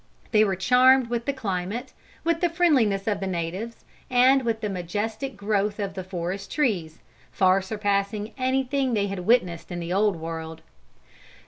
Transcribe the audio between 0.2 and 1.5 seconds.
They were charmed with the